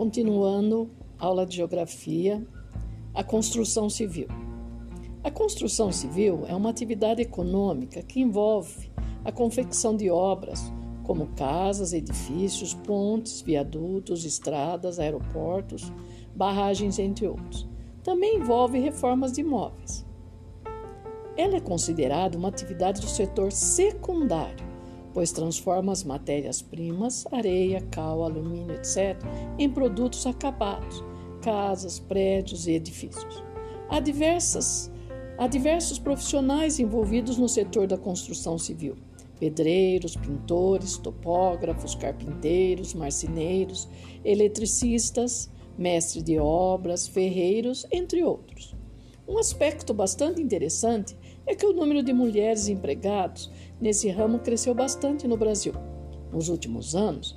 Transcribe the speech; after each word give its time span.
Continuando, 0.00 0.88
aula 1.18 1.44
de 1.44 1.56
geografia, 1.56 2.42
a 3.12 3.22
construção 3.22 3.90
civil. 3.90 4.28
A 5.22 5.30
construção 5.30 5.92
civil 5.92 6.46
é 6.48 6.56
uma 6.56 6.70
atividade 6.70 7.20
econômica 7.20 8.02
que 8.02 8.18
envolve 8.18 8.90
a 9.22 9.30
confecção 9.30 9.94
de 9.94 10.08
obras, 10.08 10.72
como 11.02 11.26
casas, 11.36 11.92
edifícios, 11.92 12.72
pontes, 12.72 13.42
viadutos, 13.42 14.24
estradas, 14.24 14.98
aeroportos, 14.98 15.92
barragens, 16.34 16.98
entre 16.98 17.28
outros. 17.28 17.68
Também 18.02 18.38
envolve 18.38 18.78
reformas 18.78 19.32
de 19.32 19.42
imóveis. 19.42 20.06
Ela 21.36 21.56
é 21.56 21.60
considerada 21.60 22.38
uma 22.38 22.48
atividade 22.48 23.02
do 23.02 23.06
setor 23.06 23.52
secundário, 23.52 24.69
pois 25.12 25.32
transforma 25.32 25.92
as 25.92 26.04
matérias-primas, 26.04 27.26
areia, 27.32 27.80
cal, 27.90 28.22
alumínio, 28.22 28.74
etc., 28.74 29.16
em 29.58 29.68
produtos 29.68 30.26
acabados, 30.26 31.04
casas, 31.42 31.98
prédios 31.98 32.66
e 32.66 32.72
edifícios. 32.72 33.42
Há, 33.88 33.98
diversas, 34.00 34.90
há 35.38 35.46
diversos 35.46 35.98
profissionais 35.98 36.78
envolvidos 36.78 37.38
no 37.38 37.48
setor 37.48 37.86
da 37.86 37.98
construção 37.98 38.58
civil: 38.58 38.96
pedreiros, 39.38 40.16
pintores, 40.16 40.96
topógrafos, 40.96 41.94
carpinteiros, 41.94 42.94
marceneiros, 42.94 43.88
eletricistas, 44.24 45.50
mestres 45.76 46.22
de 46.22 46.38
obras, 46.38 47.08
ferreiros, 47.08 47.86
entre 47.90 48.22
outros. 48.22 48.76
Um 49.26 49.38
aspecto 49.38 49.94
bastante 49.94 50.42
interessante 50.42 51.16
é 51.46 51.54
que 51.54 51.66
o 51.66 51.72
número 51.72 52.02
de 52.02 52.12
mulheres 52.12 52.68
empregados 52.68 53.50
nesse 53.80 54.08
ramo 54.08 54.38
cresceu 54.38 54.74
bastante 54.74 55.26
no 55.26 55.36
Brasil. 55.36 55.72
Nos 56.32 56.48
últimos 56.48 56.94
anos, 56.94 57.36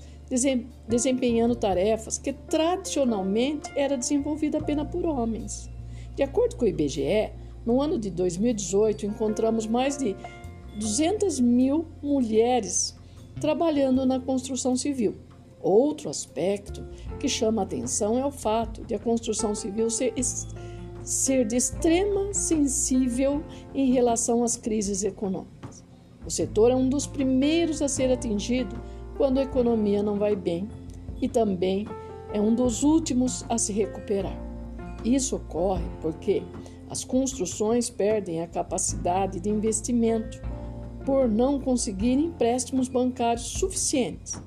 desempenhando 0.88 1.56
tarefas 1.56 2.18
que 2.18 2.34
tradicionalmente 2.34 3.72
era 3.76 3.98
desenvolvida 3.98 4.58
apenas 4.58 4.88
por 4.88 5.06
homens. 5.06 5.70
De 6.16 6.24
acordo 6.24 6.56
com 6.56 6.66
o 6.66 6.68
IBGE, 6.68 7.32
no 7.66 7.82
ano 7.82 7.98
de 7.98 8.10
2018 8.10 9.06
encontramos 9.06 9.66
mais 9.66 9.98
de 9.98 10.16
200 10.78 11.40
mil 11.40 11.88
mulheres 12.02 12.96
trabalhando 13.40 14.06
na 14.06 14.20
construção 14.20 14.76
civil. 14.76 15.16
Outro 15.62 16.10
aspecto 16.10 16.86
que 17.20 17.30
chama 17.30 17.62
a 17.62 17.66
atenção 17.66 18.18
é 18.18 18.26
o 18.26 18.32
fato 18.32 18.84
de 18.84 18.94
a 18.94 19.00
construção 19.00 19.56
civil 19.56 19.90
ser, 19.90 20.14
ser 21.04 21.46
de 21.46 21.58
extrema 21.58 22.34
sensível 22.34 23.44
em 23.74 23.92
relação 23.92 24.44
às 24.44 24.56
crises 24.56 25.04
econômicas. 25.04 25.84
O 26.26 26.32
setor 26.32 26.72
é 26.72 26.76
um 26.76 26.88
dos 26.88 27.06
primeiros 27.06 27.82
a 27.82 27.88
ser 27.88 28.12
atingido 28.12 28.76
quando 29.18 29.40
a 29.40 29.44
economia 29.44 30.02
não 30.02 30.18
vai 30.18 30.36
bem 30.36 30.68
e 31.22 31.28
também 31.28 31.86
é 32.34 32.40
um 32.40 32.56
dos 32.56 32.84
últimos 32.84 33.46
a 33.50 33.58
se 33.58 33.74
recuperar. 33.74 34.38
Isso 35.04 35.36
ocorre 35.36 35.84
porque 36.02 36.42
as 36.90 37.04
construções 37.04 37.90
perdem 37.90 38.42
a 38.42 38.48
capacidade 38.48 39.40
de 39.40 39.50
investimento 39.50 40.42
por 41.06 41.28
não 41.28 41.60
conseguirem 41.60 42.26
empréstimos 42.26 42.88
bancários 42.88 43.46
suficientes, 43.46 44.42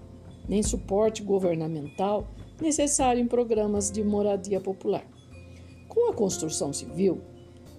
nem 0.48 0.62
suporte 0.62 1.22
governamental 1.22 2.28
necessário 2.60 3.20
em 3.20 3.26
programas 3.26 3.90
de 3.90 4.02
moradia 4.02 4.60
popular. 4.60 5.06
Com 5.96 6.10
a 6.10 6.12
construção 6.12 6.74
civil, 6.74 7.22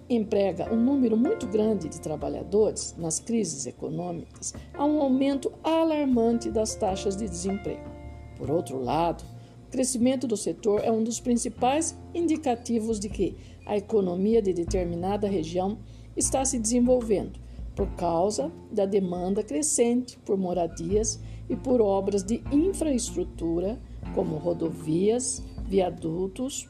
emprega 0.09 0.73
um 0.73 0.75
número 0.75 1.15
muito 1.15 1.45
grande 1.45 1.87
de 1.87 2.01
trabalhadores 2.01 2.95
nas 2.97 3.19
crises 3.19 3.67
econômicas, 3.67 4.55
há 4.73 4.83
um 4.83 4.99
aumento 5.03 5.53
alarmante 5.63 6.49
das 6.49 6.73
taxas 6.73 7.15
de 7.15 7.29
desemprego. 7.29 7.87
Por 8.35 8.49
outro 8.49 8.83
lado, 8.83 9.23
o 9.67 9.69
crescimento 9.69 10.25
do 10.25 10.35
setor 10.35 10.83
é 10.83 10.91
um 10.91 11.03
dos 11.03 11.19
principais 11.19 11.95
indicativos 12.11 12.99
de 12.99 13.07
que 13.07 13.37
a 13.67 13.77
economia 13.77 14.41
de 14.41 14.51
determinada 14.51 15.27
região 15.27 15.77
está 16.15 16.43
se 16.43 16.57
desenvolvendo 16.57 17.39
por 17.75 17.87
causa 17.91 18.51
da 18.71 18.87
demanda 18.87 19.43
crescente 19.43 20.17
por 20.25 20.35
moradias 20.35 21.19
e 21.47 21.55
por 21.55 21.81
obras 21.81 22.23
de 22.23 22.43
infraestrutura, 22.51 23.79
como 24.15 24.37
rodovias, 24.37 25.43
viadutos, 25.67 26.67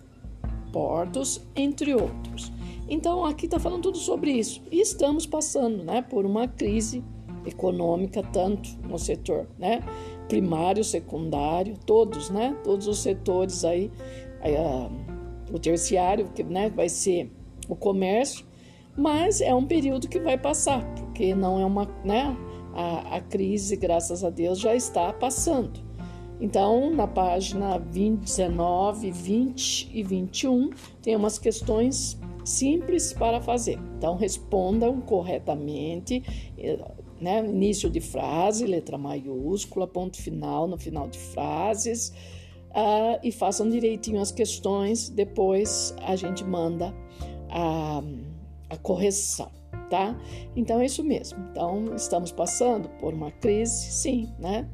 portos, 0.78 1.42
entre 1.56 1.96
outros. 1.96 2.52
Então, 2.88 3.26
aqui 3.26 3.48
está 3.48 3.58
falando 3.58 3.82
tudo 3.82 3.98
sobre 3.98 4.32
isso. 4.32 4.62
E 4.72 4.80
estamos 4.80 5.26
passando 5.26 5.84
né, 5.84 6.04
por 6.04 6.24
uma 6.24 6.48
crise 6.48 7.04
econômica, 7.48 8.22
tanto 8.22 8.70
no 8.88 9.00
setor 9.00 9.48
né, 9.58 9.82
primário, 10.30 10.84
secundário, 10.84 11.76
todos, 11.84 12.30
né, 12.30 12.56
todos 12.64 12.88
os 12.88 13.00
setores 13.00 13.66
aí, 13.66 13.92
aí 14.40 14.54
uh, 14.54 14.92
o 15.52 15.58
terciário, 15.58 16.30
que 16.36 16.44
né, 16.44 16.70
vai 16.70 16.90
ser 16.90 17.32
o 17.68 17.76
comércio, 17.76 18.46
mas 18.96 19.42
é 19.42 19.56
um 19.56 19.66
período 19.66 20.08
que 20.08 20.20
vai 20.20 20.38
passar, 20.38 20.86
porque 20.94 21.34
não 21.34 21.60
é 21.60 21.66
uma. 21.66 21.86
Né, 22.06 22.38
a, 22.76 23.16
a 23.16 23.22
crise, 23.22 23.76
graças 23.76 24.24
a 24.24 24.30
Deus, 24.30 24.60
já 24.60 24.76
está 24.76 25.12
passando. 25.12 25.87
Então, 26.40 26.94
na 26.94 27.08
página 27.08 27.80
20, 27.80 28.22
19, 28.22 29.12
20 29.12 29.90
e 29.92 30.04
21, 30.04 30.70
tem 31.02 31.16
umas 31.16 31.40
questões 31.40 32.18
simples 32.46 33.12
para 33.12 33.42
fazer. 33.42 33.80
Então, 33.98 34.16
respondam 34.16 35.02
corretamente, 35.02 36.24
eh, 36.58 36.80
né? 37.20 37.44
início 37.46 37.90
de 37.90 38.00
frase, 38.00 38.66
letra 38.68 38.98
maiúscula, 38.98 39.88
ponto 39.88 40.22
final 40.22 40.68
no 40.68 40.78
final 40.78 41.08
de 41.08 41.18
frases, 41.18 42.14
uh, 42.70 43.20
e 43.24 43.32
façam 43.32 43.68
direitinho 43.68 44.22
as 44.22 44.32
questões. 44.32 45.10
Depois 45.10 45.96
a 46.04 46.16
gente 46.16 46.44
manda 46.44 46.94
a, 47.50 48.04
a 48.70 48.78
correção. 48.78 49.52
Tá? 49.90 50.20
Então 50.54 50.82
é 50.82 50.86
isso 50.86 51.02
mesmo. 51.02 51.40
Então 51.50 51.96
estamos 51.96 52.32
passando 52.32 52.90
por 53.00 53.14
uma 53.14 53.32
crise, 53.32 53.90
sim, 53.90 54.30
né? 54.38 54.68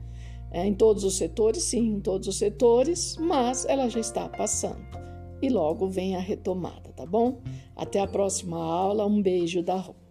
É, 0.54 0.66
em 0.66 0.74
todos 0.74 1.04
os 1.04 1.18
setores, 1.18 1.64
sim, 1.64 1.96
em 1.96 2.00
todos 2.00 2.28
os 2.28 2.38
setores, 2.38 3.18
mas 3.18 3.66
ela 3.66 3.90
já 3.90 4.00
está 4.00 4.30
passando 4.30 5.04
e 5.44 5.50
logo 5.50 5.90
vem 5.90 6.16
a 6.16 6.20
retomada, 6.20 6.94
tá 6.96 7.06
bom? 7.06 7.42
Até 7.76 8.00
a 8.00 8.08
próxima 8.08 8.58
aula, 8.58 9.06
um 9.06 9.22
beijo 9.22 9.62
da 9.62 9.76
Rô. 9.76 10.03